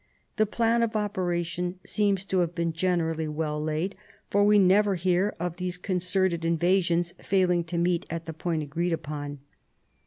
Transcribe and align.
The 0.37 0.47
plan 0.47 0.81
of 0.81 0.95
opera 0.95 1.43
tions 1.43 1.75
seems 1.85 2.25
to 2.25 2.39
have 2.39 2.55
been 2.55 2.73
generally 2.73 3.27
well 3.27 3.61
laid, 3.61 3.95
for 4.31 4.43
we 4.43 4.57
never 4.57 4.95
hear 4.95 5.31
of 5.39 5.57
these 5.57 5.77
concerted 5.77 6.43
invasions 6.43 7.13
failing 7.21 7.63
to 7.65 7.77
meet 7.77 8.07
at 8.09 8.25
the 8.25 8.33
point 8.33 8.63
agreed 8.63 8.93
upon. 8.93 9.41